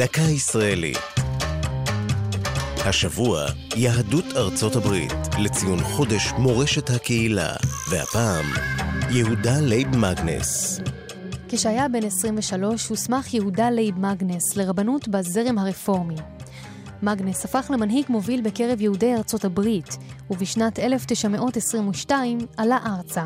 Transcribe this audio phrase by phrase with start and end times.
[0.00, 0.98] דקה ישראלית.
[2.84, 7.52] השבוע, יהדות ארצות הברית, לציון חודש מורשת הקהילה,
[7.90, 8.44] והפעם,
[9.10, 10.80] יהודה לייב מגנס.
[11.48, 16.16] כשהיה בן 23 הוסמך יהודה לייב מגנס לרבנות בזרם הרפורמי.
[17.02, 19.96] מגנס הפך למנהיג מוביל בקרב יהודי ארצות הברית,
[20.30, 23.24] ובשנת 1922 עלה ארצה.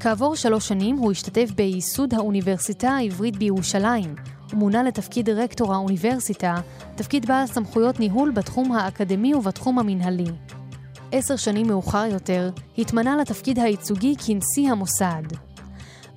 [0.00, 6.54] כעבור שלוש שנים הוא השתתף בייסוד האוניברסיטה העברית בירושלים, ומונה לתפקיד רקטור האוניברסיטה,
[6.94, 10.30] תפקיד בעל סמכויות ניהול בתחום האקדמי ובתחום המנהלי.
[11.12, 15.22] עשר שנים מאוחר יותר, התמנה לתפקיד הייצוגי כנשיא המוסד.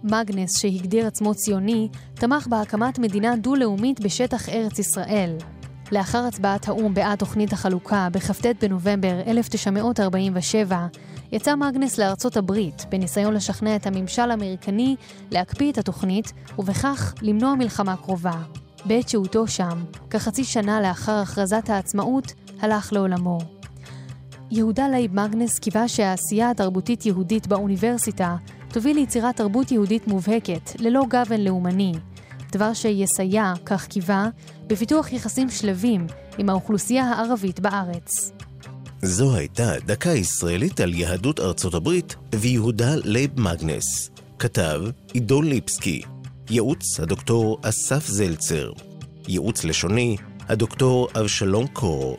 [0.03, 5.35] מגנס, שהגדיר עצמו ציוני, תמך בהקמת מדינה דו-לאומית בשטח ארץ ישראל.
[5.91, 10.87] לאחר הצבעת האו"ם בעד תוכנית החלוקה בכ"ט בנובמבר 1947,
[11.31, 14.95] יצא מגנס לארצות הברית בניסיון לשכנע את הממשל האמריקני
[15.31, 18.41] להקפיא את התוכנית ובכך למנוע מלחמה קרובה.
[18.85, 23.37] בעת שהותו שם, כחצי שנה לאחר הכרזת העצמאות, הלך לעולמו.
[24.51, 28.35] יהודה לייב מגנס קיווה שהעשייה התרבותית יהודית באוניברסיטה
[28.73, 31.93] תוביל ליצירת תרבות יהודית מובהקת, ללא גוון לאומני,
[32.51, 34.29] דבר שיסייע, כך קיווה,
[34.67, 38.31] בפיתוח יחסים שלווים עם האוכלוסייה הערבית בארץ.
[39.01, 44.09] זו הייתה דקה ישראלית על יהדות ארצות הברית ויהודה לייב מגנס.
[44.39, 44.81] כתב
[45.13, 46.01] עידו ליפסקי.
[46.49, 48.71] ייעוץ הדוקטור אסף זלצר.
[49.27, 52.17] ייעוץ לשוני הדוקטור אבשלום קור.